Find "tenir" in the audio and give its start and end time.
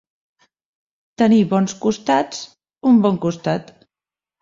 1.23-1.39